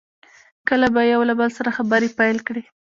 [0.67, 2.63] کله به یې یو له بل سره خبرې پیل کړې.